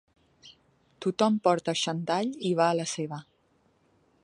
[1.05, 3.23] Tothom porta xandall i va a la seva.